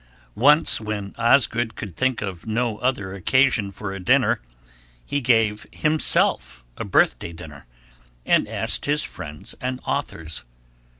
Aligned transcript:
Once, 0.33 0.81
when 0.81 1.13
Osgood 1.15 1.75
could 1.75 1.95
think 1.95 2.23
of 2.23 2.47
no 2.47 2.79
other 2.79 3.13
occasion 3.13 3.69
for 3.69 3.93
a 3.93 3.99
dinner, 3.99 4.41
he 5.05 5.21
gave 5.21 5.67
himself 5.71 6.65
a 6.75 6.83
birthday 6.83 7.31
dinner, 7.31 7.67
and 8.25 8.47
asked 8.47 8.85
his 8.85 9.03
friends 9.03 9.53
and 9.61 9.79
authors. 9.85 10.43